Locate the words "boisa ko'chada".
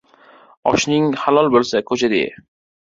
1.59-2.23